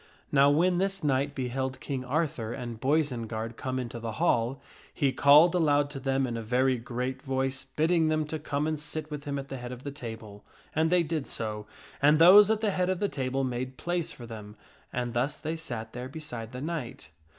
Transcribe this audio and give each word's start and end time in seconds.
Now 0.31 0.49
when 0.49 0.79
this 0.79 1.03
knight 1.03 1.35
beheld 1.35 1.79
King 1.79 2.03
Arthur 2.03 2.53
and 2.53 2.79
Boisenard 2.79 3.55
come 3.55 3.77
into 3.79 3.99
the 3.99 4.13
hall, 4.13 4.59
he 4.91 5.11
called 5.11 5.53
aloud 5.53 5.91
to 5.91 5.99
them 5.99 6.25
in 6.25 6.35
a 6.37 6.41
very 6.41 6.79
great 6.79 7.21
voice 7.21 7.65
bidding 7.65 8.07
them 8.07 8.25
to 8.25 8.39
come 8.39 8.65
and 8.65 8.79
sit 8.79 9.11
with 9.11 9.25
him 9.25 9.37
at 9.37 9.49
the 9.49 9.57
head 9.57 9.71
of 9.71 9.83
the 9.83 9.91
table; 9.91 10.43
and 10.73 10.89
they 10.89 11.03
did 11.03 11.27
so, 11.27 11.67
and 12.01 12.17
those 12.17 12.49
at 12.49 12.61
the 12.61 12.71
head 12.71 12.89
of 12.89 12.99
the 12.99 13.09
table 13.09 13.43
made 13.43 13.77
place 13.77 14.11
for 14.11 14.25
them, 14.25 14.55
and 14.91 15.13
thus 15.13 15.37
they 15.37 15.55
sat 15.55 15.93
there 15.93 16.09
beside 16.09 16.51
the 16.51 16.61
knight. 16.61 17.11